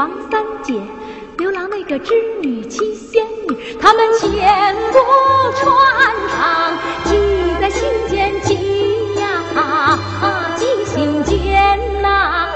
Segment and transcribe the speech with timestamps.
[0.00, 0.72] 王三姐。
[1.36, 4.98] 牛郎那个织女七仙女，他们千古
[5.56, 5.70] 传
[6.30, 6.72] 唱，
[7.04, 7.18] 记
[7.60, 8.54] 在心间，记
[9.20, 9.98] 呀，
[10.56, 12.48] 记心间呐。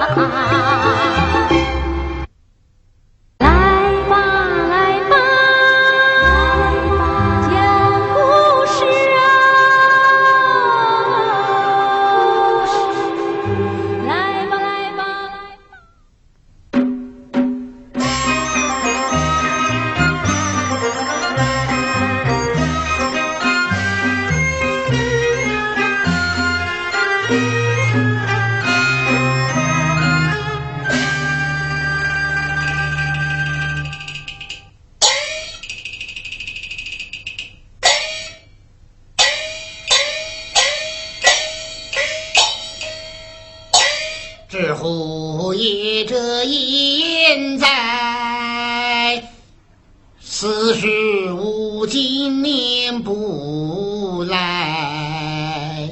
[50.45, 55.89] 四十五今年不来。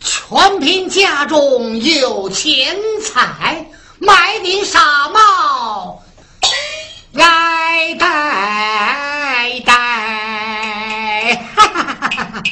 [0.00, 3.66] 全凭家中有钱财，
[3.98, 6.02] 买顶纱帽
[7.12, 11.34] 来戴戴。
[11.54, 12.42] 哈！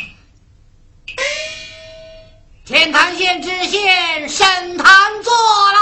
[2.67, 4.87] 天堂县知县审坛
[5.23, 5.33] 坐
[5.73, 5.81] 啦！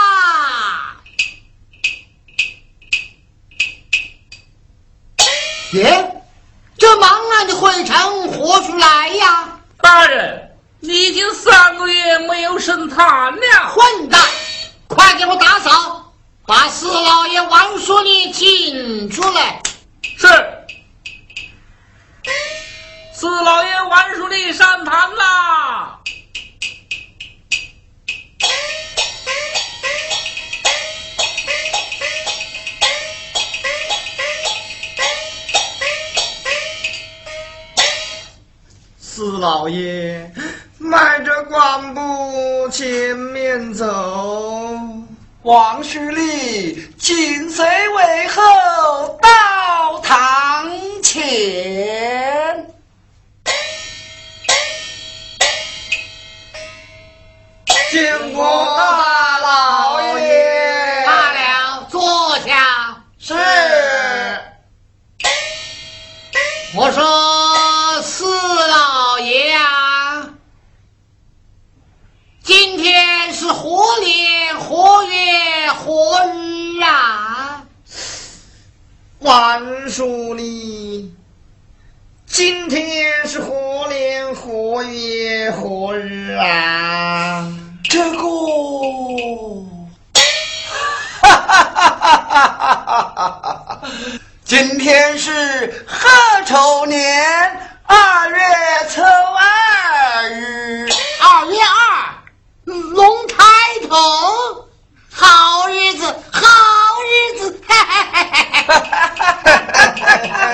[5.73, 6.23] 耶，
[6.77, 9.59] 这忙乱的会城何处来呀？
[9.81, 10.51] 大人，
[10.81, 13.69] 你已经三个月没有升堂了。
[13.71, 14.21] 混蛋！
[14.87, 16.13] 快给我打扫，
[16.47, 19.63] 把四老爷王叔立请出来。
[20.03, 20.29] 是。
[23.15, 25.99] 四老爷王书立上堂啦！
[39.15, 40.33] 四老爷，
[40.79, 43.85] 迈着光步前面走。
[45.43, 50.67] 王须礼，紧随为后到堂
[51.03, 52.67] 前。
[57.91, 58.43] 见过
[58.79, 59.32] 大
[79.23, 81.15] 万书礼，
[82.27, 87.47] 今天是何年何月何日啊？
[87.85, 88.19] 这个，
[91.23, 93.41] 哈哈哈哈哈
[93.77, 93.83] 哈！
[94.45, 96.09] 今天是贺
[96.45, 97.01] 丑年
[97.85, 98.39] 二月
[98.89, 100.89] 初二日，
[101.21, 102.13] 二月二，
[102.65, 103.37] 龙抬
[103.89, 104.69] 头，
[105.15, 106.41] 好日子，好
[107.05, 108.83] 日子，哈哈哈哈哈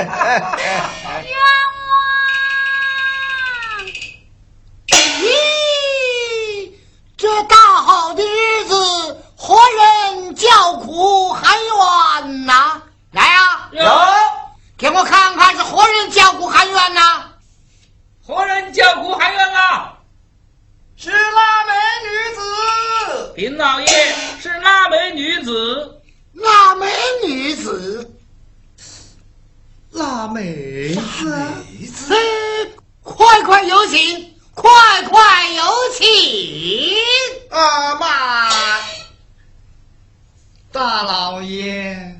[0.08, 0.42] 哈！
[1.24, 1.32] 冤
[4.88, 6.72] 咦，
[7.16, 12.82] 这大好的日子，何人叫苦喊冤呐？
[13.12, 13.82] 来呀、有
[14.76, 17.24] 给我看看是何人叫苦喊冤呐？
[18.26, 19.97] 何人叫苦喊冤啦？
[21.00, 21.72] 是腊梅
[22.02, 23.32] 女子。
[23.36, 23.86] 禀老爷，
[24.42, 26.02] 是腊梅女子。
[26.32, 26.90] 腊梅
[27.24, 28.10] 女子，
[29.92, 31.32] 腊梅子，
[32.12, 32.16] 哎，
[33.02, 34.70] 快快有请，快
[35.04, 35.64] 快有
[35.96, 36.04] 请。
[37.50, 38.50] 阿妈，
[40.72, 42.16] 大老爷，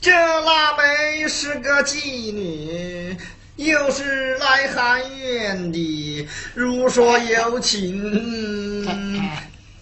[0.00, 3.14] 这腊梅是个妓女，
[3.60, 8.86] 又是来喊冤的，如说有情，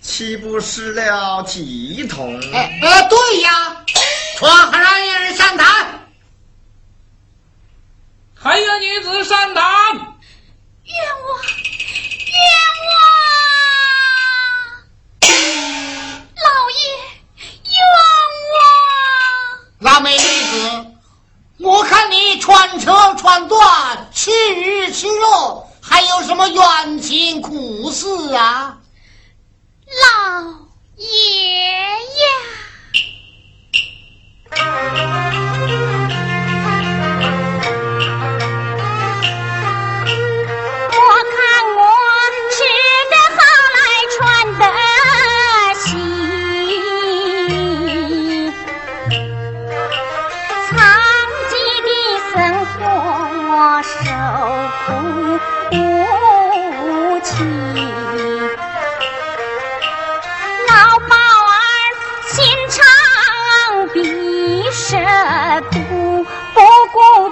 [0.00, 2.40] 岂不失了体统？
[2.52, 3.84] 哎哎，对呀，
[4.36, 6.08] 传让一人上坛。
[8.34, 9.64] 还有女子上堂。
[9.94, 10.96] 冤
[11.28, 11.40] 枉，
[12.34, 12.42] 冤
[12.88, 12.90] 枉！
[16.34, 16.80] 老爷，
[17.62, 17.78] 冤
[18.54, 18.58] 枉！
[19.78, 20.87] 那美女子，
[21.60, 28.78] 我看你穿车穿断，吃鱼吃肉，还有什么冤情苦事啊？
[29.86, 30.44] 老
[30.96, 31.08] 爷
[34.54, 35.87] 呀！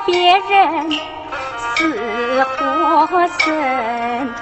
[0.07, 0.91] 别人
[1.75, 4.35] 死活生，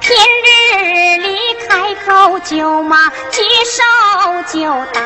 [0.00, 1.38] 平日里
[1.68, 3.82] 开口就骂，举手
[4.52, 4.60] 就
[4.92, 5.00] 打，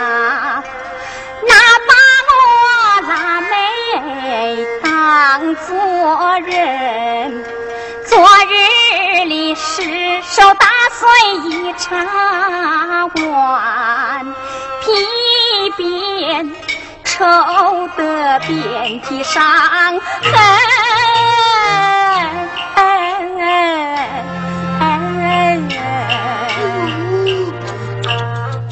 [1.47, 1.55] 那
[1.87, 1.93] 把
[2.33, 2.39] 我
[3.09, 3.13] 腊
[3.43, 5.69] 梅当做
[6.47, 7.45] 人。
[8.07, 8.19] 昨
[8.49, 11.07] 日里失手打碎
[11.45, 14.35] 一茶碗，
[14.81, 16.51] 皮鞭。
[17.21, 17.27] 愁
[17.99, 20.01] 得遍体伤痕，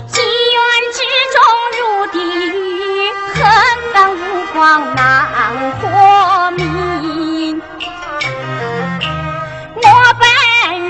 [0.07, 0.23] 积
[0.55, 0.59] 怨
[0.95, 0.99] 之
[1.35, 1.37] 中
[1.79, 2.17] 入地
[2.49, 2.51] 狱，
[3.35, 3.37] 恨
[3.93, 4.17] 感无
[4.55, 4.59] 光
[4.95, 5.05] 难
[5.83, 7.61] 活命。
[9.77, 9.87] 我
[10.19, 10.25] 本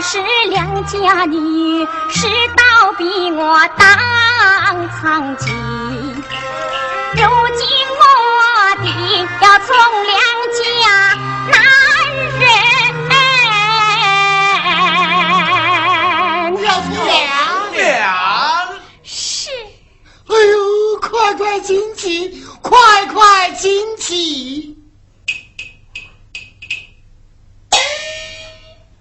[0.01, 0.57] 是良
[0.87, 2.63] 家女，世道
[2.97, 3.99] 逼我当
[5.03, 5.51] 娼妓。
[7.15, 7.25] 如
[9.67, 9.75] 从
[10.05, 10.17] 良
[10.55, 10.61] 家
[11.51, 11.57] 男
[12.39, 12.43] 人，
[16.65, 17.09] 要从娘
[17.73, 17.77] 娘
[19.03, 19.51] 是。
[20.27, 24.77] 哎呦，快快进去，快快进去。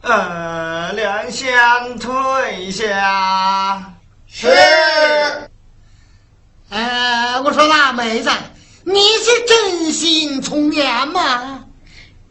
[0.01, 3.93] 呃，两相退下。
[4.27, 4.47] 是。
[6.69, 8.29] 呃，我说腊梅子，
[8.89, 11.65] 你是真心从良吗？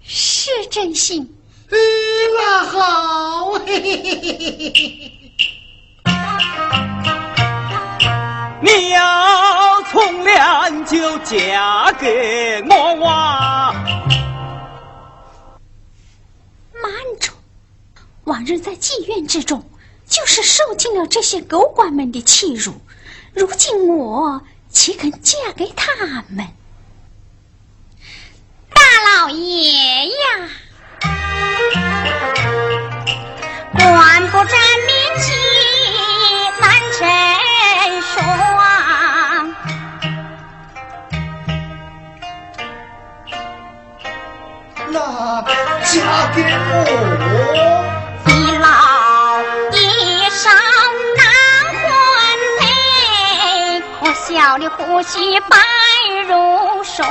[0.02, 1.36] 是真心。
[1.68, 1.76] 嗯，
[2.34, 3.50] 那好。
[3.66, 5.12] 嘿嘿嘿嘿嘿
[8.62, 13.74] 你要从良就嫁给我哇！
[16.72, 17.32] 慢住！
[18.24, 19.62] 往日在妓院之中，
[20.08, 22.72] 就是受尽了这些狗官们的欺辱。
[23.34, 24.40] 如今我
[24.76, 25.90] 岂肯嫁给他
[26.28, 26.46] 们？
[28.74, 28.82] 大
[29.16, 30.14] 老爷呀，
[33.72, 34.50] 官不沾
[34.86, 35.32] 民气
[36.60, 37.08] 难成
[38.02, 38.12] 双。
[44.88, 45.42] 那
[45.84, 47.85] 嫁给我，
[54.28, 55.56] 笑里呼吸白
[56.26, 57.06] 如霜，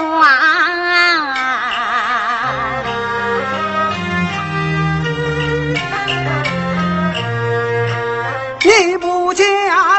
[8.62, 9.46] 你不嫁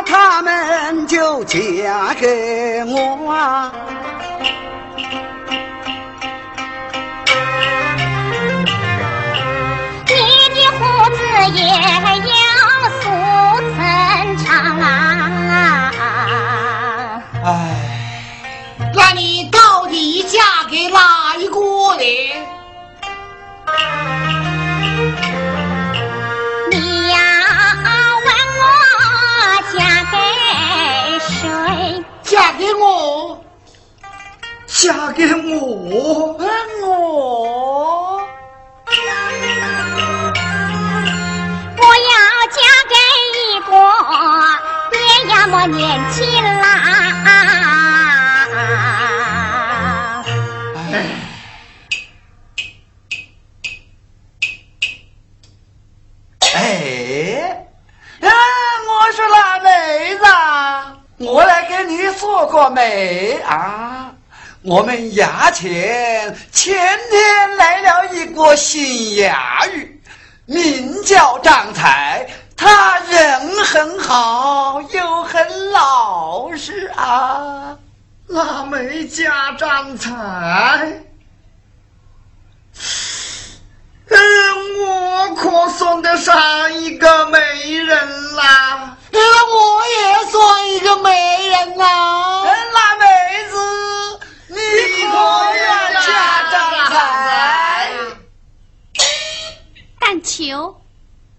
[0.05, 1.57] 他们就嫁
[2.21, 3.86] 给我。
[35.17, 36.37] 给我，
[36.85, 36.91] 我，
[41.79, 42.13] 我要
[42.53, 42.95] 嫁给
[43.33, 43.71] 一个。
[44.91, 44.95] 爹
[45.31, 45.81] 呀么年
[46.11, 46.21] 轻
[46.61, 46.61] 啦！
[56.55, 57.67] 哎，
[58.21, 58.29] 哎，
[58.87, 60.25] 我说腊梅子，
[61.25, 64.13] 我来给你说过没啊？
[64.67, 66.77] 我们衙前前
[67.09, 70.01] 天来了一个新衙役，
[70.45, 77.79] 名叫张才，他人很好，又很老实啊。
[78.27, 80.11] 腊梅家张才。
[84.09, 84.19] 嗯，
[84.81, 87.39] 我可算得上一个媒
[87.73, 88.97] 人啦！
[89.13, 92.45] 嗯，我也算一个媒人啦！
[92.45, 93.07] 腊妹
[93.49, 94.16] 子，
[94.87, 95.15] 你可
[95.55, 96.55] 愿嫁张
[96.91, 97.91] 才？
[99.99, 100.81] 但求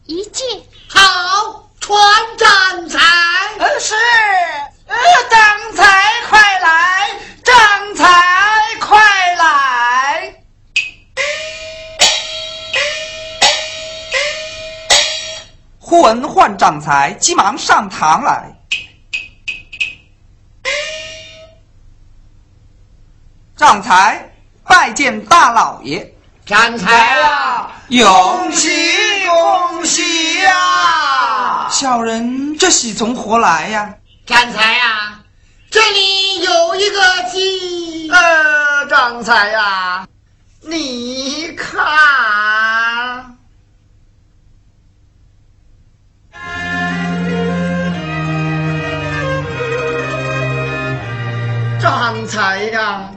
[0.06, 0.46] 一见。
[0.90, 1.98] 好，传
[2.38, 3.00] 张才。
[3.60, 3.96] 嗯，是。
[4.86, 4.96] 呃，
[5.30, 7.10] 张才快来，
[7.44, 8.04] 张才
[8.82, 10.34] 快来。
[15.80, 18.57] 忽闻唤张才，急忙上堂来。
[23.58, 24.32] 张才
[24.64, 26.14] 拜见大老爷。
[26.46, 28.70] 张才啊，恭喜
[29.28, 31.68] 恭喜呀！
[31.70, 33.96] 小人这喜从何来呀？
[34.28, 35.20] 张才呀，
[35.72, 38.10] 这里有一个鸡。
[38.12, 40.08] 呃，张才呀，
[40.62, 43.36] 你看。
[51.82, 53.10] 张才呀，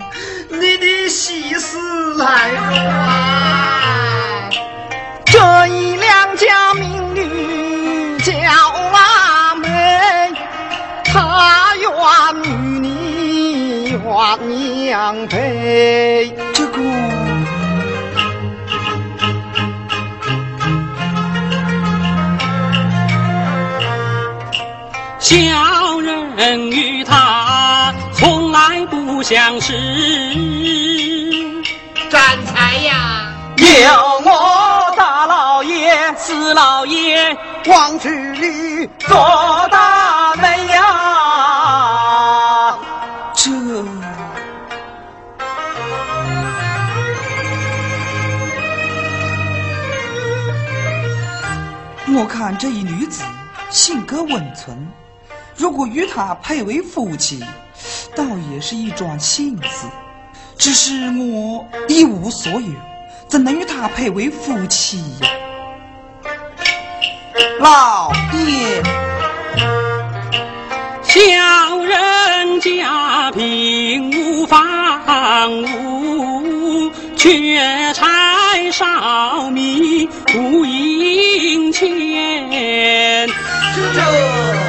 [0.53, 1.79] 你的喜事
[2.19, 4.51] 来了啊！
[5.27, 8.33] 这一良家民女叫
[8.93, 10.33] 阿梅，
[11.05, 11.89] 她愿
[12.43, 12.49] 与
[12.81, 14.39] 你鸳
[14.93, 16.35] 鸯配。
[16.53, 16.81] 这个。
[25.21, 27.15] 小人与他
[29.21, 29.75] 不相识。
[32.09, 33.65] 站才呀，有
[34.25, 37.37] 我大老爷、四老爷、
[37.67, 40.79] 王织女做大媒呀。
[43.35, 43.51] 这，
[52.15, 53.23] 我看这一女子
[53.69, 54.75] 性格温存。
[55.55, 57.45] 如果与她配为夫妻，
[58.15, 59.87] 倒也是一桩幸事。
[60.59, 62.73] 只是我一无所有，
[63.27, 65.29] 怎能与他配为夫妻呀？
[67.61, 68.83] 老爷，
[71.03, 71.19] 小
[71.85, 83.27] 人家贫无房屋，缺柴烧米无银钱。
[83.95, 84.60] 这。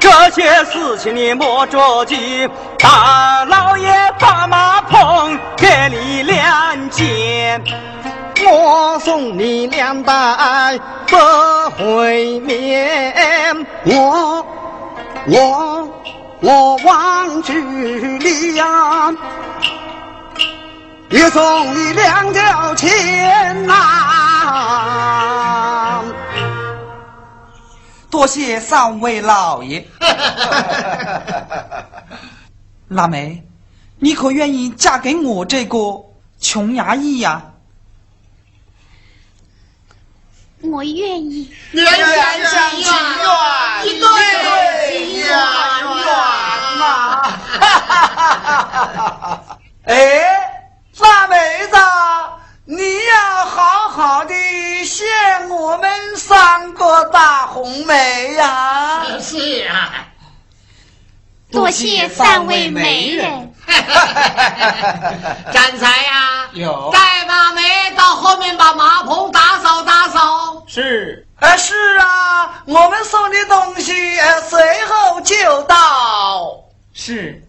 [0.00, 7.62] 这些事情你莫着急，大老爷把马棚给你两间，
[8.46, 11.16] 我送你两袋不
[11.76, 14.44] 会面，我
[15.26, 15.88] 我
[16.40, 17.52] 我王之
[18.18, 19.12] 礼呀，
[21.10, 23.74] 也送你两条钱呐。
[28.14, 29.84] 多谢三位老爷。
[32.86, 33.42] 腊梅，
[33.98, 35.76] 你可愿意嫁给我这个
[36.38, 37.42] 穷衙役呀？
[40.62, 41.52] 我愿意。
[41.72, 44.06] 愿相情愿，一对
[44.92, 45.40] 姻缘啊！
[49.86, 49.92] 哎，
[51.00, 51.34] 腊妹子。
[51.34, 51.40] 你要
[53.44, 54.34] 好好的
[54.84, 55.06] 献
[55.50, 59.04] 我们三个大红梅呀！
[59.20, 60.06] 是啊，
[61.52, 63.54] 多谢三位媒人。
[65.52, 67.62] 张才呀，有带马梅
[67.96, 70.62] 到后面把马棚打扫打扫。
[70.66, 73.92] 是，呃是啊，我们送的东西
[74.48, 76.64] 随后就到。
[76.92, 77.40] 是。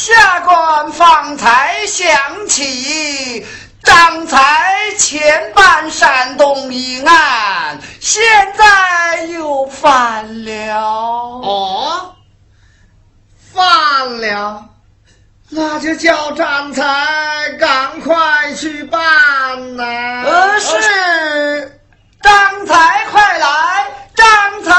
[0.00, 3.46] 下官方才想起
[3.84, 8.22] 张才前办山东一案，现
[8.56, 10.74] 在又犯了。
[11.42, 12.14] 哦，
[13.52, 14.64] 犯了，
[15.50, 19.84] 那就叫张才赶快去办呐。
[20.24, 21.78] 呃，是，
[22.22, 24.72] 张才快来，张才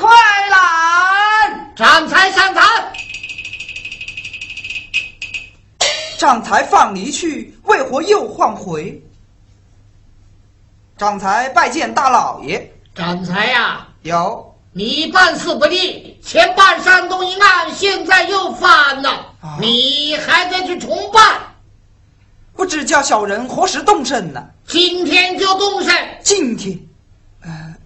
[0.00, 0.08] 快
[0.48, 2.64] 来，张才上堂。
[6.18, 9.00] 张才放离去，为何又换回？
[10.96, 12.74] 张才拜见大老爷。
[12.92, 19.10] 张才呀，有你办事不力，前办山东一案，现在又翻了，
[19.40, 21.40] 啊你还得去重办。
[22.56, 24.44] 不知叫小人何时动身呢？
[24.66, 25.94] 今天就动身。
[26.24, 26.76] 今天，
[27.42, 27.76] 呃，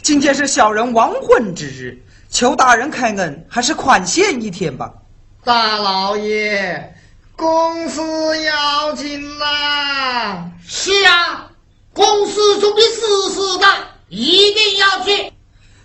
[0.00, 2.00] 今天是小人亡婚之日，
[2.30, 4.94] 求大人开恩，还是宽限一天吧。
[5.42, 6.93] 大老爷，
[7.36, 8.00] 公司
[8.44, 10.50] 要紧呐！
[10.66, 11.50] 是啊，
[11.92, 13.76] 公司中的私事大，
[14.08, 15.32] 一定要去。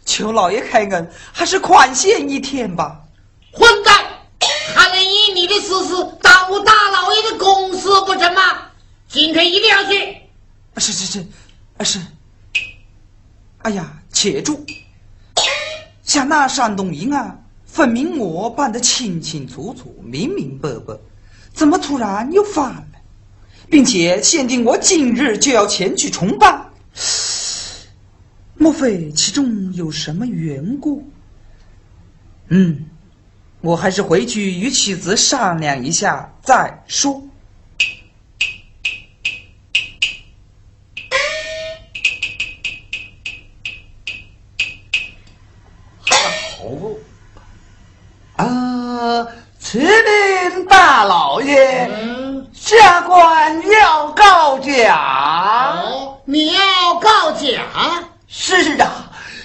[0.05, 3.01] 求老爷开恩，还是宽限一天吧。
[3.51, 4.05] 混蛋，
[4.75, 8.41] 还能以你的私事耽误大老爷的公事不成吗？
[9.07, 10.17] 今天一定要去。
[10.75, 11.27] 啊是是是，
[11.77, 11.99] 啊是。
[13.63, 14.63] 哎呀，且住！
[16.03, 20.93] 像那山东一案，分明我办得清清楚楚、明明白白，
[21.53, 22.85] 怎么突然又翻了？
[23.69, 26.71] 并且限定我今日就要前去重办，
[28.55, 31.07] 莫非其中有什么缘故？
[32.47, 32.89] 嗯，
[33.61, 37.23] 我还是回去与妻子商量一下再说。
[46.57, 49.27] 好啊，
[49.59, 49.87] 启禀
[50.69, 55.73] 大老爷，嗯，下官要告假。
[55.83, 56.61] 哦，你要
[57.01, 57.61] 告假？
[58.27, 58.87] 是啊，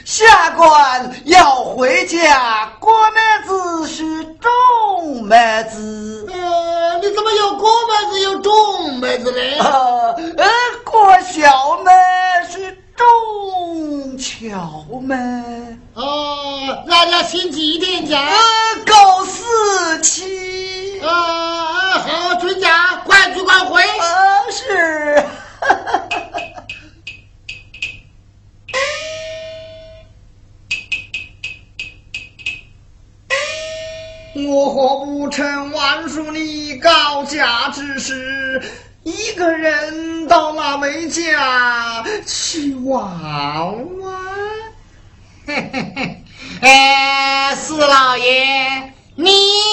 [0.05, 5.37] 下官要回家，郭妹子是种妹
[5.71, 6.29] 子。
[6.31, 9.57] 呃，你怎么有郭妹子有种妹子嘞？
[9.59, 10.47] 呃呃，
[10.85, 11.91] 过小妹
[12.51, 15.15] 是重巧妹。
[15.95, 18.21] 哦，那要请几天假？
[18.21, 18.37] 呃，
[18.85, 21.01] 够四期。
[21.01, 23.83] 啊，好，准假，快去快回。
[23.83, 25.25] 呃，是。
[34.47, 38.61] 我何不趁万叔你告假之时，
[39.05, 43.65] 一个人到那梅家去娃
[44.01, 44.19] 娃？
[45.47, 46.25] 嘿嘿嘿，
[46.61, 49.31] 哎，四老爷，你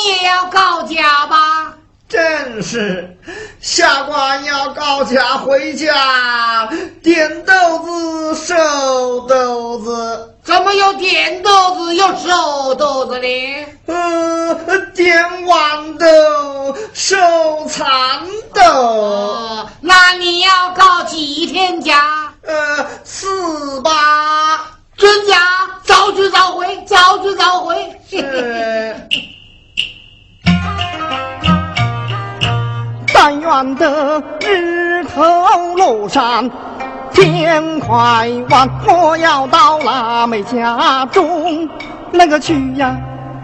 [0.08, 1.76] 也要告假吧？
[2.08, 3.18] 正是，
[3.60, 6.70] 下官要告假回家，
[7.02, 10.31] 点豆子收豆子。
[10.52, 13.66] 怎么有点豆子又收豆子呢？
[13.86, 14.54] 呃，
[14.94, 17.16] 点豌豆收
[17.70, 17.88] 蚕
[18.54, 22.34] 豆，哦，那你要告几天假？
[22.46, 24.60] 呃，四八
[24.98, 25.38] 准假，
[25.86, 27.90] 早去早回，早去早回。
[28.10, 28.18] 是。
[33.14, 35.22] 但愿得日头
[35.78, 36.52] 落山
[37.14, 41.68] 天快晚，我要到腊梅家中，
[42.12, 42.96] 那个去呀，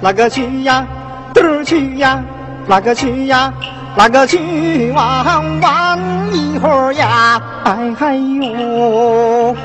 [0.02, 0.86] 那个去呀，
[1.34, 2.22] 得儿去呀，
[2.66, 3.54] 那个去呀，
[3.96, 6.00] 那个去玩玩
[6.34, 9.56] 一会儿呀，哎嗨哟。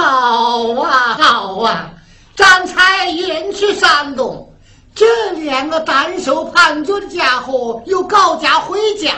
[0.00, 1.90] 好啊，好啊！
[2.34, 4.50] 张才远去山东，
[4.94, 9.12] 这两个胆小叛军的家伙又告假回家，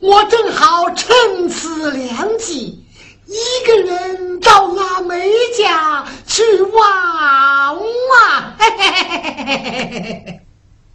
[0.00, 2.82] 我正好趁此良机，
[3.26, 7.76] 一个人到那梅家去望
[8.16, 8.56] 啊！
[8.58, 9.04] 嘿嘿嘿
[9.44, 10.40] 嘿嘿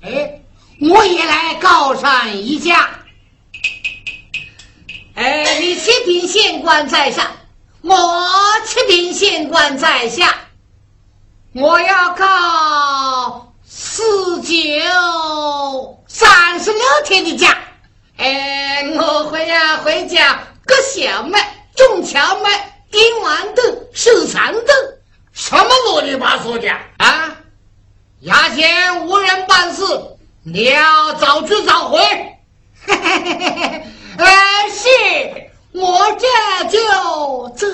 [0.01, 0.41] 哎，
[0.89, 2.89] 我也来告上一架。
[5.13, 7.27] 哎，你启听县官在上。
[7.81, 8.23] 我
[8.65, 10.35] 启禀县官在下，
[11.53, 17.57] 我要告四九三十六天的假。
[18.17, 21.39] 哎，我回呀回家割小麦、
[21.75, 23.63] 种荞麦、点豌豆、
[23.93, 24.73] 收蚕豆，
[25.31, 27.37] 什么啰里吧嗦的啊！
[28.25, 29.83] 衙前无人办事，
[30.43, 31.99] 你要早去早回。
[34.17, 34.89] 呃， 是，
[35.71, 36.25] 我这
[36.69, 36.79] 就
[37.49, 37.65] 走。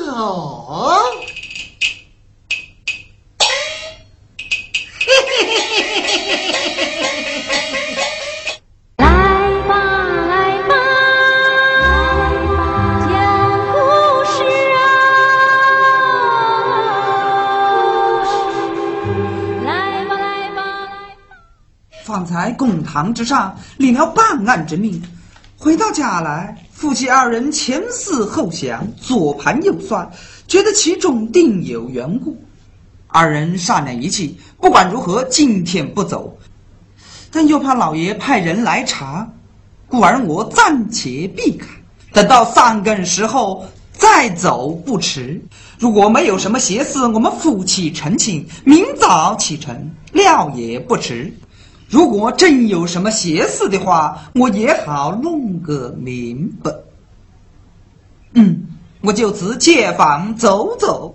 [4.99, 6.21] 嘿嘿嘿
[8.97, 9.05] 来
[9.67, 9.71] 吧，
[10.27, 10.71] 来吧，
[13.07, 13.09] 讲
[13.71, 13.75] 故
[14.25, 14.37] 事
[14.75, 14.77] 啊！
[19.63, 19.69] 来
[20.05, 21.29] 吧，来吧，来吧。
[22.03, 25.01] 方才公堂之上领了办案之命，
[25.57, 30.11] 回到家来，夫妻二人前思后想，左盘右算，
[30.45, 32.35] 觉得其中定有缘故。
[33.07, 36.37] 二人商量一气，不管如何，今天不走。
[37.31, 39.25] 但又怕老爷派人来查，
[39.87, 41.65] 故而我暂且避开，
[42.11, 45.41] 等到三更时候再走不迟。
[45.79, 51.33] 如果没有什么邪事，我们夫妻成亲，明早启程，料也不迟。
[51.87, 56.71] 如果真有什么邪事的话，我也好弄个明白。
[58.33, 58.67] 嗯，
[59.01, 61.14] 我就此借房走走。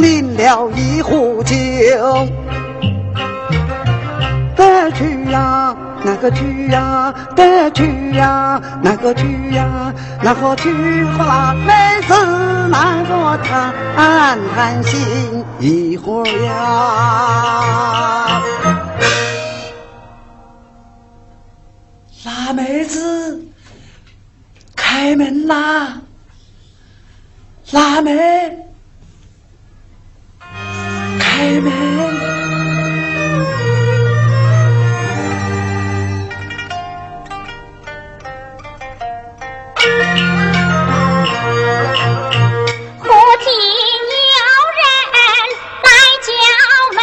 [0.00, 1.54] 拎了一壶酒，
[4.56, 11.72] 得去呀，那个去呀，得去呀，那个去呀，那个去和那妹
[12.06, 12.14] 子
[12.68, 16.52] 那个谈谈心一会儿呀。
[22.24, 23.40] 辣妹子，
[24.74, 26.00] 开门啦！
[27.72, 28.65] 辣妹，
[31.18, 31.70] 开门。
[42.98, 43.04] 忽
[43.42, 43.46] 听
[44.32, 44.38] 有
[44.76, 44.84] 人
[45.82, 45.88] 来
[46.22, 46.28] 叫
[46.96, 46.98] 门，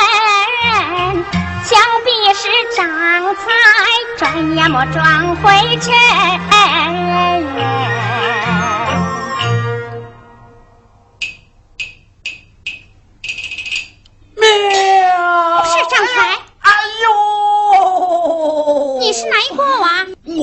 [1.63, 1.71] 想
[2.03, 2.41] 必是
[2.75, 2.81] 张
[3.35, 3.41] 才
[4.17, 4.21] 转
[4.55, 5.43] 呀么转回
[5.77, 5.91] 城。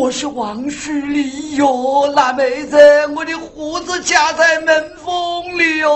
[0.00, 2.78] 我是王世礼哟，辣妹子，
[3.14, 5.90] 我的胡子夹在门缝里哟。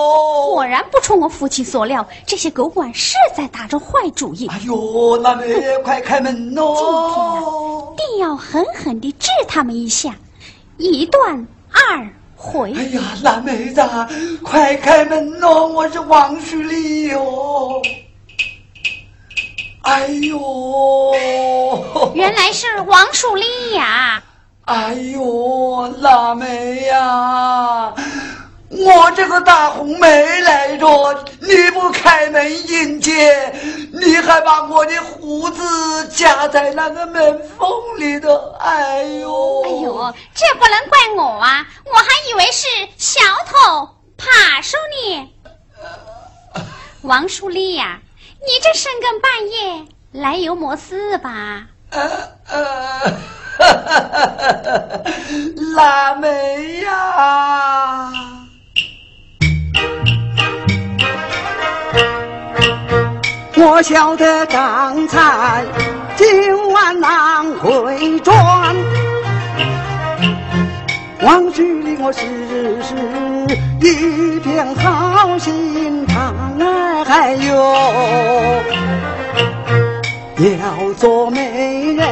[0.52, 4.46] 果然不出我父亲所料，这些狗官是在打着坏主意。
[4.48, 5.46] 哎呦，辣妹，
[5.82, 7.94] 快开门哦！
[7.96, 10.14] 定要狠狠地治他们一下，
[10.76, 12.74] 一断二回。
[12.76, 13.80] 哎呀，辣妹子，
[14.44, 15.66] 快开门哦！
[15.66, 17.80] 我是王世礼哟。
[19.84, 21.12] 哎呦！
[22.14, 24.22] 原来是王树立呀！
[24.64, 27.92] 哎呦，腊梅呀！
[28.70, 33.52] 我这个大红梅来着，你不开门迎接，
[33.92, 37.68] 你还把我的胡子夹在那个门缝
[37.98, 39.62] 里头，哎呦！
[39.64, 41.66] 哎呦，这不能怪我啊！
[41.84, 42.66] 我还以为是
[42.96, 45.30] 小偷爬树呢。
[47.02, 48.00] 王树立呀、
[48.46, 51.66] 你这深更半夜来有么事吧？
[51.90, 52.10] 呃
[52.50, 53.12] 呃，
[55.76, 58.10] 辣妹呀！
[63.56, 65.64] 我晓得刚才
[66.16, 68.74] 今晚难回转，
[71.24, 72.20] 往事里我时
[72.82, 72.94] 时
[73.80, 77.54] 一片好心肠哎，还有
[80.38, 82.06] 要做媒人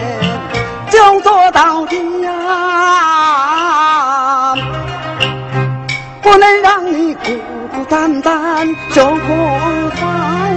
[0.88, 2.30] 就做到底呀，
[6.22, 7.30] 不能让你孤
[7.70, 9.16] 孤单单受过
[9.94, 10.00] 烦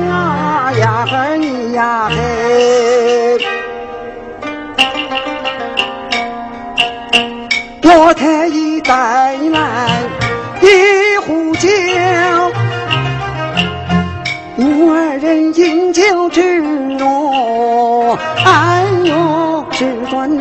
[0.07, 3.37] 呀呀你呀嘿。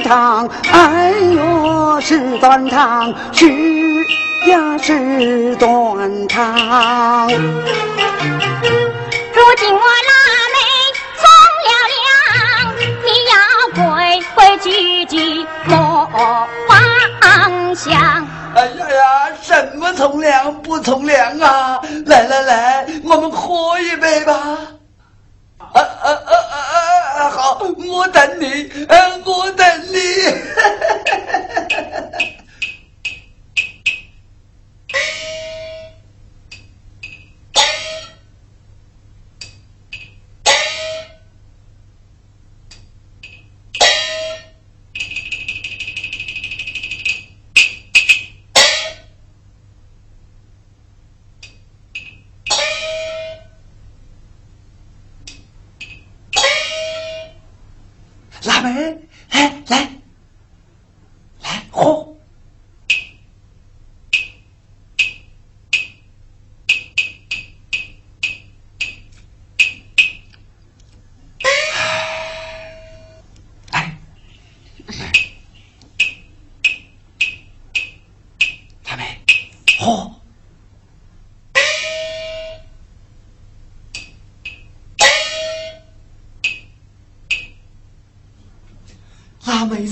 [0.07, 3.49] 哎呦是断肠，是
[4.47, 7.27] 呀是断肠。
[7.29, 7.39] 如
[9.57, 10.13] 今我腊
[10.53, 10.57] 梅
[11.17, 11.27] 从
[11.65, 11.69] 了
[12.05, 12.07] 梁，
[13.03, 13.35] 你要
[13.75, 13.83] 规
[14.35, 14.69] 规矩
[15.07, 15.75] 矩莫
[16.69, 16.73] 妄
[17.75, 17.91] 想。
[18.55, 21.81] 哎呀呀，什么从良不从良啊！
[22.07, 24.35] 来来来，我们喝一杯吧。
[25.73, 26.94] 啊啊啊啊啊！
[27.15, 29.99] 好，我等你，嗯，我等你。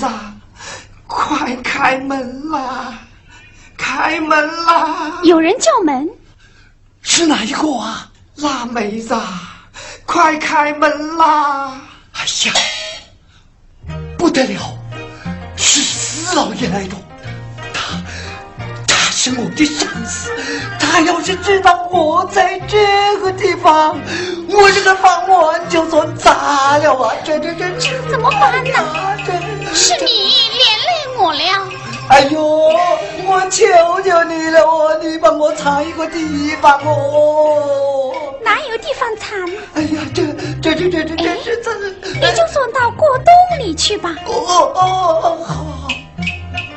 [0.02, 0.08] 妹子，
[1.06, 2.98] 快开门啦！
[3.76, 5.20] 开门啦！
[5.22, 6.08] 有人叫门，
[7.02, 8.10] 是哪一个啊？
[8.36, 9.16] 辣妹子，
[10.04, 11.80] 快开门啦！
[12.14, 14.78] 哎呀，不得了，
[15.56, 16.96] 是四老爷来的。
[17.72, 17.96] 他，
[18.88, 20.32] 他是我的上司。
[20.80, 23.98] 他要是知道我在这个地方，
[24.48, 27.14] 我这个饭碗就算砸了啊！
[27.24, 29.11] 这这这这怎么办呢？
[29.74, 31.68] 是你连累我了。
[32.08, 32.42] 哎呦，
[33.26, 33.66] 我求
[34.02, 38.12] 求你了哦，你帮我藏一个地方哦。
[38.42, 39.38] 哪有地方藏？
[39.74, 40.22] 哎呀，这
[40.60, 41.70] 这这这这这是这……
[42.14, 44.14] 你就送到过洞里去吧。
[44.26, 45.88] 哦哦，好。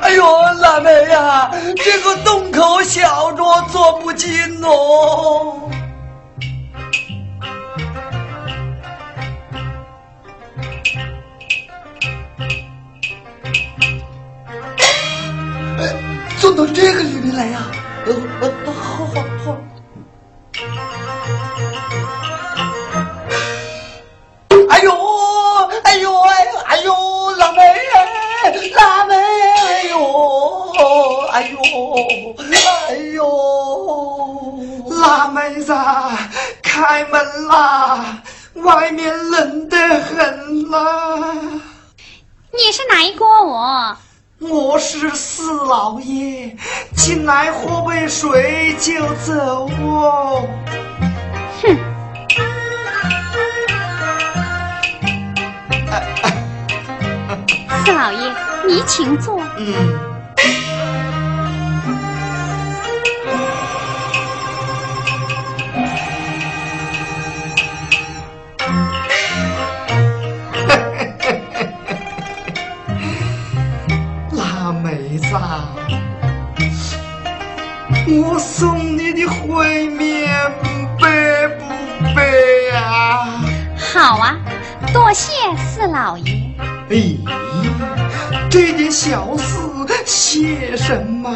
[0.00, 0.24] 哎呦，
[0.60, 4.30] 腊梅呀，这个洞口小着，坐不进
[4.64, 5.55] 哦。
[16.38, 17.70] 送到这个里面来呀！
[18.06, 19.56] 呃呃，好好好。
[24.68, 24.92] 哎呦，
[25.82, 27.60] 哎呦，哎哎呦，腊梅，
[28.74, 31.58] 腊梅，哎呦，哎呦，
[32.88, 33.24] 哎呦，
[35.00, 35.74] 腊妹子，
[36.62, 38.22] 开门啦！
[38.56, 41.32] 外面冷得很啦。
[42.52, 43.24] 你是哪一个？
[43.24, 43.96] 我。
[44.38, 46.54] 我是四老爷，
[46.94, 48.92] 进来喝杯水就
[49.24, 50.46] 走哦。
[51.62, 51.74] 哼！
[57.86, 58.30] 四老爷，
[58.66, 59.40] 你请坐。
[59.56, 59.98] 嗯。
[78.08, 80.28] 我送你的烩面
[81.00, 82.24] 白不白
[82.72, 83.26] 呀？
[83.76, 84.36] 好啊，
[84.92, 86.32] 多谢四老爷。
[86.90, 87.16] 哎，
[88.48, 89.58] 这点小事
[90.04, 91.28] 谢什么？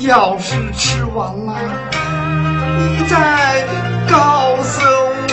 [0.00, 1.54] 要是吃完了，
[2.78, 3.66] 你再
[4.08, 4.80] 告诉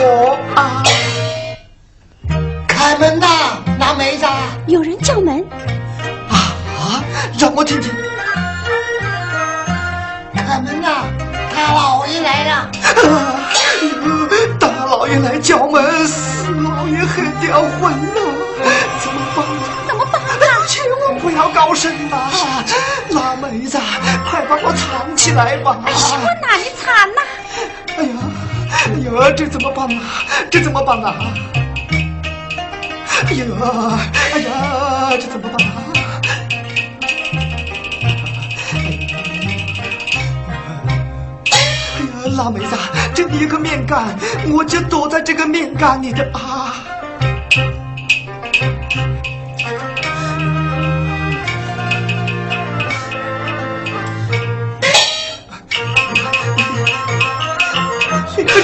[0.02, 0.84] 我啊。
[2.68, 3.28] 开门呐，
[3.80, 4.26] 大梅子。
[4.68, 5.46] 有人叫门。
[7.36, 7.92] 啊，让我听听。
[10.36, 11.04] 开门呐！
[11.54, 12.70] 大老爷来了！
[14.60, 18.22] 大老爷来叫门，四老爷很掉魂了，
[19.02, 19.46] 怎么办？
[19.88, 20.22] 怎么办？
[20.68, 22.30] 千万不要高声呐！
[23.10, 23.78] 辣妹子，
[24.30, 25.78] 快把我藏起来吧！
[25.86, 27.22] 哎呀，我哪里藏呐？
[27.98, 28.14] 哎呀，
[28.70, 30.02] 哎呀，这怎么办呐？
[30.50, 31.14] 这怎么办呐？
[33.28, 33.46] 哎呀，
[34.34, 35.95] 哎呀，这怎么办啊？
[42.36, 42.76] 辣妹子，
[43.14, 44.18] 这里有个面干，
[44.52, 46.74] 我就躲在这个面干里的啊。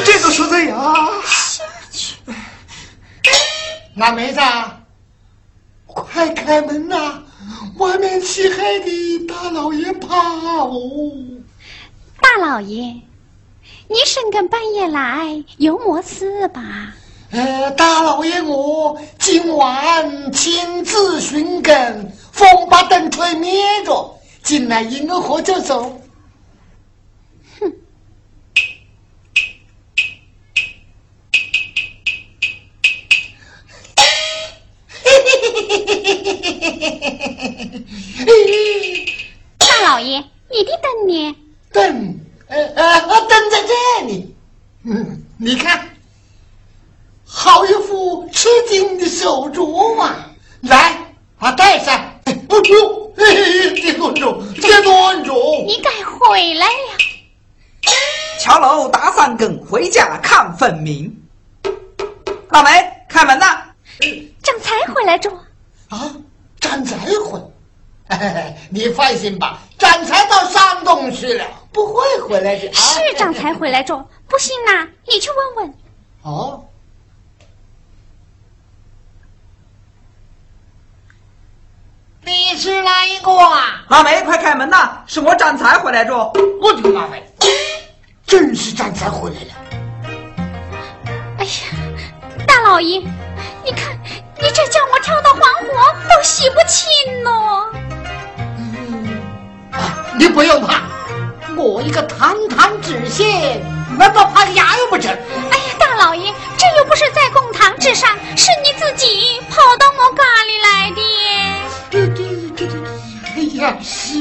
[0.04, 0.76] 这个说的呀，
[1.24, 2.16] 下去。
[3.96, 4.40] 辣妹子，
[5.86, 7.22] 快开门呐
[7.78, 11.12] 外面漆黑的，大老爷怕哦。
[12.20, 13.02] 大老爷，
[13.92, 16.64] 你深更半夜来，有么事吧？
[17.32, 26.00] 呃，大老爷我今晚亲自寻根，风把灯吹灭着，进来迎个喝就走。
[39.58, 41.36] 大老爷，你的灯呢？
[41.74, 44.36] 灯，呃呃，灯在这里。
[44.84, 45.90] 嗯，你看，
[47.26, 50.16] 好一副吃惊的手镯嘛！
[50.62, 51.96] 来，啊，戴上。
[52.26, 55.34] 哎呦，哎，别乱着，别乱着。
[55.66, 56.98] 你该回来了。
[58.40, 61.16] 敲楼打三更，回家看分明。
[62.50, 62.70] 大梅，
[63.08, 63.46] 开门呐！
[64.44, 65.32] 张才回来着。
[65.88, 66.12] 啊，
[66.60, 67.42] 展才回。
[68.08, 72.68] 哎，你放心吧，展才到山东去了，不会回来的。
[72.68, 75.74] 啊、是张才回来着，不信呐，你去问问。
[76.24, 76.66] 哦。
[82.24, 83.86] 你是哪一个啊？
[83.88, 85.04] 老梅，快开门呐！
[85.08, 86.34] 是我展才回来着。
[86.62, 87.24] 我的个妈喂！
[92.72, 93.02] 老爷，
[93.66, 94.00] 你看，
[94.40, 96.90] 你这叫我跳到黄河都洗不清
[97.22, 97.66] 喽。
[100.18, 100.84] 你不用怕，
[101.58, 103.62] 我一个堂堂知县，
[104.00, 105.12] 难道怕衙役不成？
[105.52, 111.02] 哎呀，大老爷，这又不是在公堂之上，是你自己跑到我家里来的。
[111.90, 112.80] 对对对对对，
[113.36, 114.18] 哎呀，是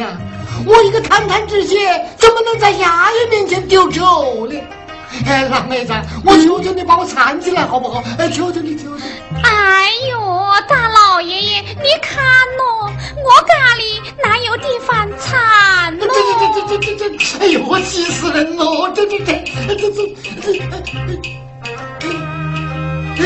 [0.00, 0.16] 呀，
[0.64, 4.56] 我一个堂堂知县，怎么能在衙役面前丢丑呢？
[5.26, 5.92] 哎，老妹子，
[6.24, 8.02] 我求求你把我搀起来好不好？
[8.18, 9.42] 哎，求求你，求求你！
[9.42, 10.18] 哎呦，
[10.68, 12.24] 大老爷爷，你看
[12.56, 12.90] 喏，
[13.24, 16.08] 我家里哪有地方搀这这
[16.54, 18.90] 这这这这，哎呦，我气死人了！
[18.94, 19.32] 这这这
[19.66, 20.02] 这这这，
[23.18, 23.20] 哎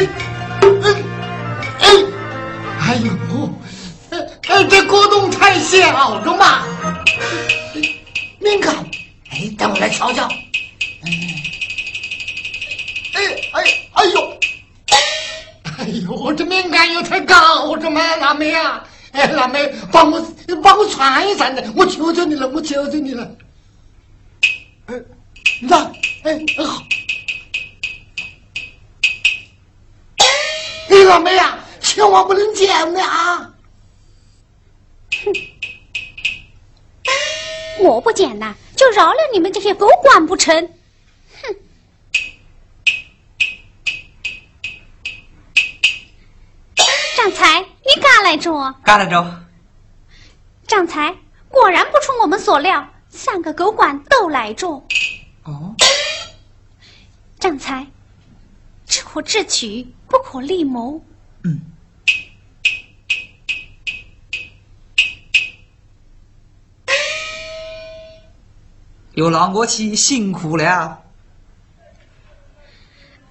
[0.62, 0.86] 哎
[1.80, 1.84] 哎
[2.80, 3.08] 哎呦，
[4.48, 6.64] 哎这锅洞太小了嘛！
[8.40, 8.74] 敏感，
[9.30, 10.24] 哎，等我来瞧瞧。
[11.04, 11.10] 哎
[13.52, 14.38] 哎哎呦！
[15.78, 18.84] 哎呦，我这敏感又太高着嘛，腊梅啊！
[19.12, 20.26] 哎，腊梅，帮我
[20.62, 23.30] 帮我穿一穿的，我求求你了，我求求你了。
[24.86, 24.94] 哎，
[25.60, 25.76] 那
[26.22, 26.82] 哎好。
[30.88, 33.52] 哎，腊梅啊，千万不能捡的啊！
[35.24, 35.32] 哼，
[37.80, 40.70] 我不捡呐，就饶了你们这些狗官不成？
[47.22, 48.74] 张才，你干来着？
[48.82, 49.44] 干来着。
[50.66, 51.14] 张才，
[51.48, 54.68] 果然不出我们所料，三个狗官都来着。
[55.44, 55.76] 哦。
[57.38, 57.86] 张才，
[58.86, 61.00] 只可智取，不可立谋。
[61.44, 61.60] 嗯。
[69.12, 71.00] 有郎国妻辛苦了。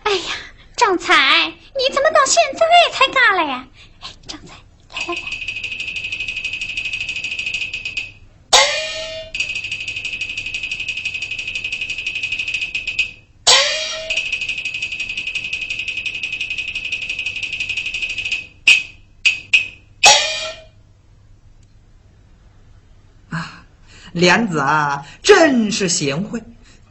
[0.03, 0.31] 哎呀，
[0.77, 2.59] 张才，你怎么到现在
[2.93, 3.67] 才干来呀？
[23.29, 23.65] 啊，
[24.13, 26.43] 莲子啊，真是贤惠，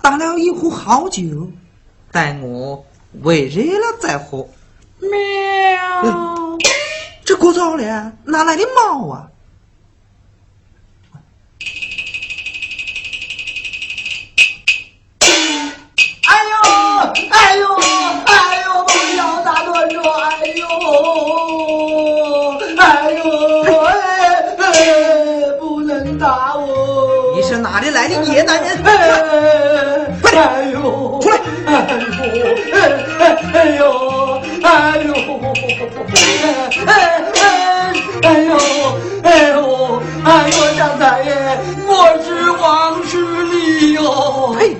[0.03, 1.53] 打了一壶好酒，
[2.11, 2.85] 待我
[3.23, 4.49] 煨热了再喝。
[4.99, 6.40] 喵！
[7.31, 9.29] 这过早了，哪来的猫啊？
[16.27, 16.57] 哎呦！
[17.31, 17.63] 哎呦！
[18.27, 18.83] 哎呦！
[18.85, 19.63] 不要打！
[19.63, 19.95] 哎呦！
[22.77, 23.23] 哎呦！
[23.85, 23.95] 哎
[24.59, 24.75] 哎！
[25.61, 27.37] 不能打我！
[27.37, 28.83] 你是哪里来的野男人？
[28.83, 28.91] 哎
[30.35, 31.21] 哎呦！
[31.23, 31.39] 出来！
[31.67, 31.71] 哎
[32.35, 32.45] 呦！
[32.73, 33.23] 哎
[33.53, 34.40] 哎呦！
[34.63, 35.15] 哎呦！
[36.87, 38.53] 哎呦！
[39.23, 40.03] 哎呦！
[40.25, 40.55] 哎呦！
[40.77, 41.91] 张大爷，我
[42.23, 44.55] 是王世立哟！
[44.59, 44.77] 嘿，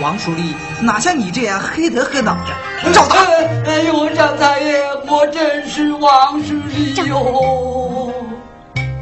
[0.00, 2.92] 王书立哪像你这样黑头黑脑的？
[2.92, 3.24] 找他！
[3.66, 8.12] 哎呦，张大爷，我真是王世立哟！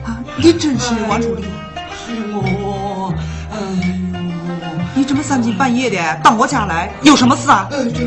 [0.05, 1.45] 啊，你真是王书立？
[2.07, 3.13] 是我。
[3.51, 3.65] 哎呦，
[4.95, 7.67] 你这么三更半夜的到我家来，有什么事啊？
[7.71, 8.01] 呃，这，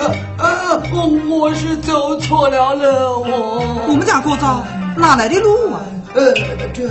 [0.00, 3.84] 呃呃，我我是走错了路，我。
[3.86, 4.64] 我们家过早，
[4.96, 5.80] 哪来的路啊？
[6.14, 6.32] 呃，
[6.72, 6.88] 这，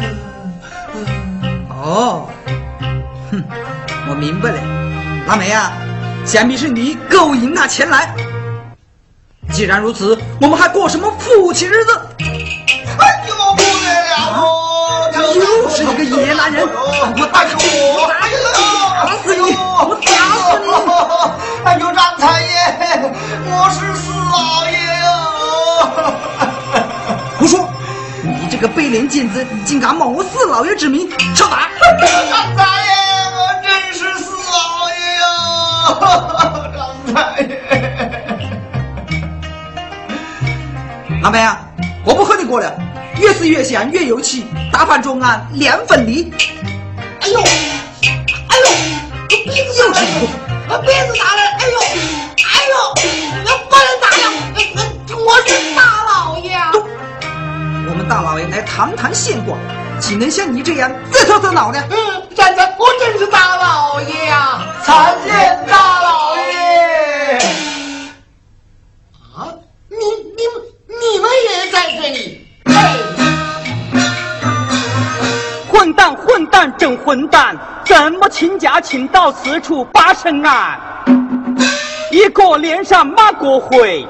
[1.70, 2.30] 哦，
[3.32, 3.43] 哼，
[4.10, 4.62] 我明白了，
[5.28, 5.72] 腊梅啊，
[6.24, 8.14] 想必是你勾引他前来。
[9.51, 11.99] 既然如此，我们还过什么夫妻日子？
[12.20, 13.66] 哎呦，不得
[14.12, 15.12] 了！
[15.34, 16.68] 又是一个野男人！
[16.68, 17.64] 我打死你！
[19.02, 19.56] 我打死你！
[19.88, 20.12] 我打
[20.43, 20.68] 死你！
[21.64, 22.52] 哎呦，张太爷，
[23.45, 25.08] 我是四老爷呀！
[27.38, 27.70] 胡说！
[28.24, 31.70] 你这个卑廉贱子，竟敢冒我四老爷之名，撤打！
[32.30, 32.91] 张太爷，
[33.32, 35.24] 我真是四老爷呀！
[36.76, 37.52] 张太爷，
[41.22, 41.62] 老梅啊，
[42.04, 42.70] 我不和你过了，
[43.18, 46.34] 越是越想越有气，大饭中啊两分离。
[47.22, 47.39] 哎呦，
[49.30, 49.38] 又
[49.94, 50.28] 是一
[50.68, 51.78] 个，鼻子打了，哎呦，
[52.44, 52.74] 哎呦，
[53.46, 54.24] 那不能打了，
[55.16, 56.50] 我是大老爷。
[57.88, 59.56] 我们大老爷来堂堂县官，
[60.00, 61.80] 岂能像你这样自头自脑呢？
[61.92, 67.38] 嗯，真的，我真是大老爷呀，参见大老爷。
[69.36, 69.54] 啊，
[69.90, 70.42] 你你
[70.88, 72.48] 你们也在这里？
[72.66, 72.74] 嘿，
[75.80, 77.56] 混蛋混蛋真混蛋，
[77.86, 80.78] 怎么请假请到此处把审案？
[82.12, 84.06] 一个脸上抹过灰，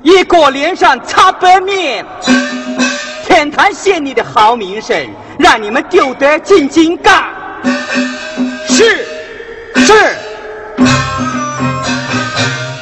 [0.00, 2.02] 一个脸上擦白面。
[3.26, 4.96] 天坛县里的好名声，
[5.38, 7.24] 让你们丢得净净干。
[8.66, 9.06] 是
[9.74, 10.16] 是，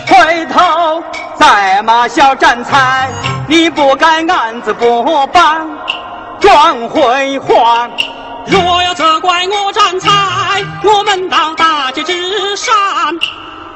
[0.07, 1.03] 回头
[1.35, 3.09] 再骂小站才，
[3.49, 5.67] 你不该案子不办，
[6.45, 7.91] 转回还。
[8.47, 10.11] 若要责怪我站才，
[10.85, 12.75] 我们到大街之上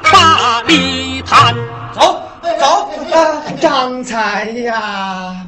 [0.03, 1.55] 把理谈。
[1.95, 2.21] 走
[2.59, 2.91] 走，
[3.59, 5.47] 张才呀。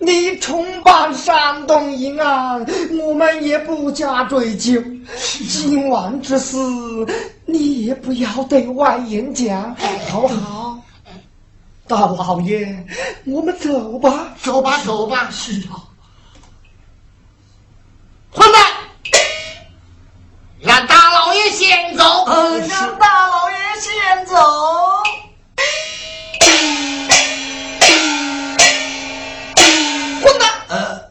[0.00, 2.66] 你重办山东一案，
[3.00, 4.82] 我们也不加追究。
[5.48, 6.56] 今晚之事，
[7.46, 9.76] 你也不要对外言讲，
[10.08, 10.76] 好不好？
[11.86, 12.84] 大老爷，
[13.24, 15.28] 我们走吧，走吧，走吧。
[15.30, 15.82] 是啊，
[18.38, 18.62] 混蛋，
[20.60, 22.24] 让大老爷先走。
[22.68, 24.36] 让大老爷先走。
[30.22, 31.10] 混蛋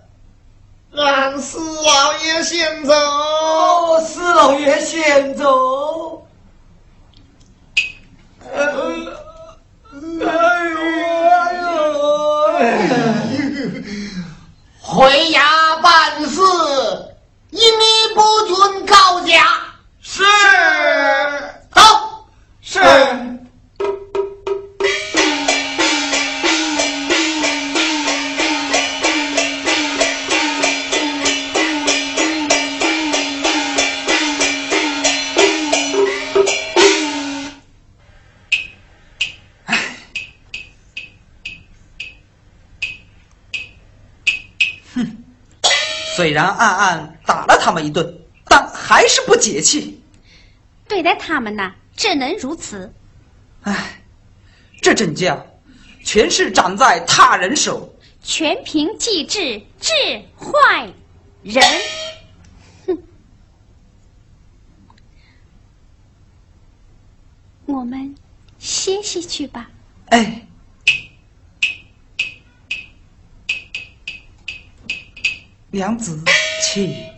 [0.92, 2.94] 让四老爷先走，
[4.06, 5.77] 四老爷先走。
[47.88, 48.20] 一顿，
[48.50, 50.04] 但还是不解气。
[50.88, 52.94] 对待他们呐，只能如此。
[53.62, 54.02] 唉，
[54.82, 55.48] 这阵叫，
[56.04, 59.94] 全是长在他人手，全凭机智治
[60.38, 60.92] 坏
[61.44, 61.64] 人。
[62.86, 62.98] 哼，
[67.66, 68.16] 我们
[68.60, 69.70] 歇息去吧。
[70.08, 70.44] 哎。
[75.70, 76.18] 娘子，
[76.64, 77.17] 请。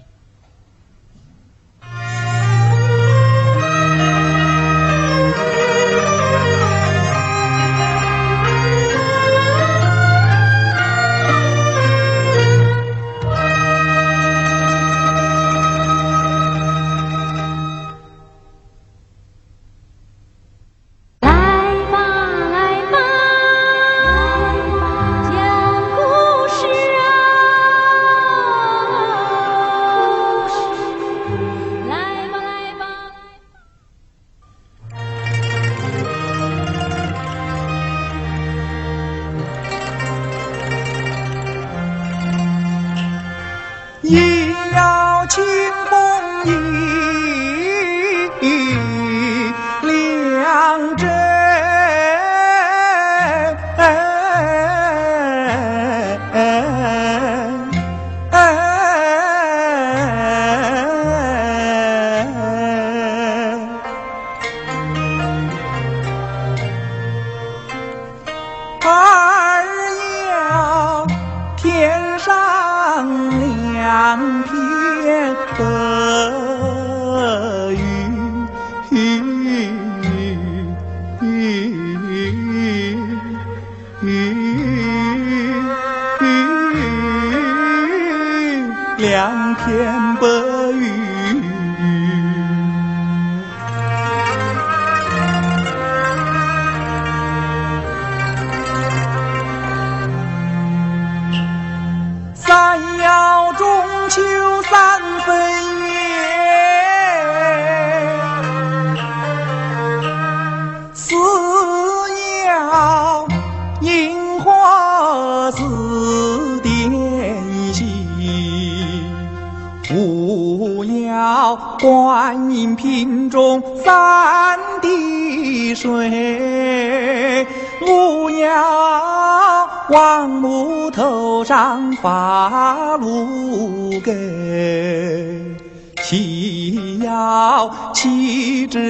[89.00, 90.59] 两片白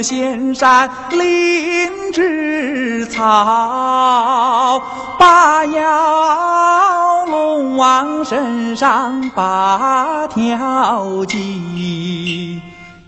[0.02, 4.82] 仙山灵芝草，
[5.18, 12.62] 八妖龙王身上八条筋，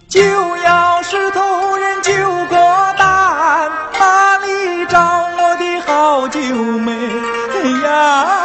[0.07, 2.11] 九爻石头人九
[2.49, 2.55] 个
[2.97, 3.69] 蛋，
[3.99, 4.99] 哪里找
[5.37, 6.91] 我的好九妹
[7.83, 8.40] 呀？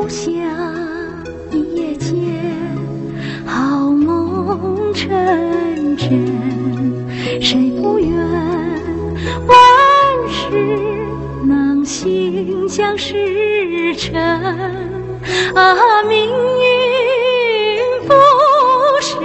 [0.00, 0.32] 不想
[1.50, 2.14] 一夜间
[3.44, 5.08] 好梦成
[5.96, 7.02] 真？
[7.42, 8.16] 谁不愿
[9.48, 9.58] 万
[10.28, 10.78] 事
[11.48, 14.14] 能心想事成？
[15.56, 15.74] 啊，
[16.08, 18.14] 命运不
[19.00, 19.16] 是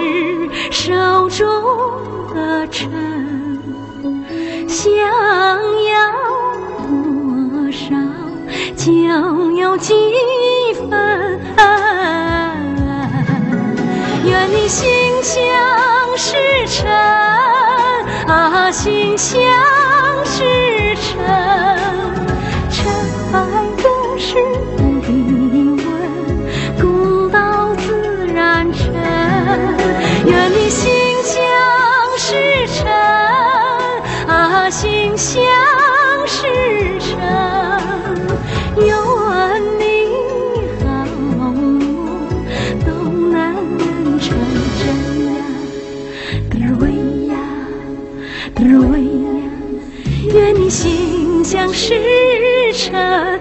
[0.72, 1.46] 手中
[2.34, 2.90] 的尘。
[4.66, 6.10] 想要
[6.82, 7.94] 多少
[8.76, 8.90] 就
[9.52, 9.94] 有几
[14.56, 15.42] 你心想
[16.16, 16.36] 事
[16.68, 16.88] 成，
[18.28, 19.42] 啊，心想
[20.24, 21.73] 事成。
[52.74, 53.40] 尘，